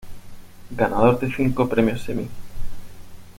Ganador 0.71 1.19
de 1.19 1.31
cinco 1.31 1.69
premios 1.69 2.09
Emmy. 2.09 2.27